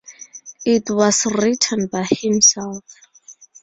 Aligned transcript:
It 0.65 0.89
was 0.89 1.27
written 1.27 1.85
by 1.85 2.07
himself. 2.09 2.83